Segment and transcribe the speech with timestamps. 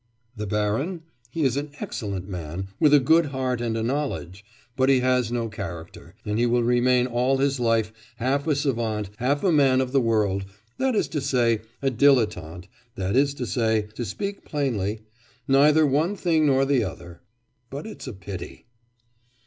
[0.35, 1.03] 'The baron?
[1.29, 4.43] He is an excellent man, with a good heart and a knowledge...
[4.75, 6.15] but he has no character...
[6.25, 10.01] and he will remain all his life half a savant, half a man of the
[10.01, 10.45] world,
[10.79, 15.01] that is to say, a dilettante, that is to say, to speak plainly,
[15.47, 17.21] neither one thing nor the other....
[17.69, 18.65] But it's a pity!